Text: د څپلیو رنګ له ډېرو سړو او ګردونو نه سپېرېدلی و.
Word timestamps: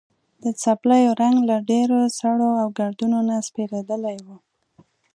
د 0.43 0.45
څپلیو 0.61 1.11
رنګ 1.21 1.37
له 1.49 1.55
ډېرو 1.71 1.99
سړو 2.19 2.49
او 2.61 2.67
ګردونو 2.79 3.17
نه 3.29 3.35
سپېرېدلی 3.47 4.17
و. 4.25 4.27